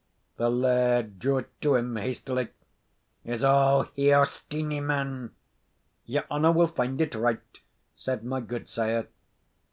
[0.37, 2.47] The laird drew it to him hastily.
[3.23, 5.29] "Is all here, Steenie, man?"
[6.05, 7.39] "Your honour will find it right,"
[7.95, 9.09] said my gudesire.